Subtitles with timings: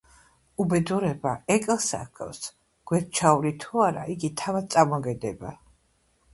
[0.63, 2.41] უბედურება ეკალსა ჰგავს,
[2.93, 5.57] გვერდს ჩაუვლი თუ არა, იგი თავად წამოგედება,